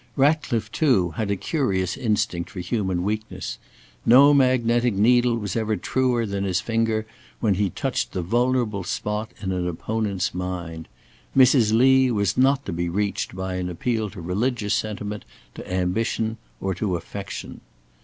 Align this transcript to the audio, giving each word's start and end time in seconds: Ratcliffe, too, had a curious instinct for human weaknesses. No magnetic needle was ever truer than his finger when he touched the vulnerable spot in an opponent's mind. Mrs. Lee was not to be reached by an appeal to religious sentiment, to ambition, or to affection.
Ratcliffe, 0.15 0.71
too, 0.71 1.11
had 1.11 1.29
a 1.29 1.35
curious 1.35 1.95
instinct 1.95 2.49
for 2.49 2.59
human 2.59 3.03
weaknesses. 3.03 3.59
No 4.03 4.33
magnetic 4.33 4.95
needle 4.95 5.37
was 5.37 5.55
ever 5.55 5.75
truer 5.77 6.25
than 6.25 6.43
his 6.43 6.59
finger 6.59 7.05
when 7.39 7.53
he 7.53 7.69
touched 7.69 8.11
the 8.11 8.23
vulnerable 8.23 8.83
spot 8.83 9.31
in 9.43 9.51
an 9.51 9.67
opponent's 9.67 10.33
mind. 10.33 10.87
Mrs. 11.37 11.71
Lee 11.77 12.09
was 12.09 12.35
not 12.35 12.65
to 12.65 12.73
be 12.73 12.89
reached 12.89 13.35
by 13.35 13.57
an 13.57 13.69
appeal 13.69 14.09
to 14.09 14.21
religious 14.21 14.73
sentiment, 14.73 15.23
to 15.53 15.71
ambition, 15.71 16.37
or 16.59 16.73
to 16.73 16.95
affection. 16.95 17.61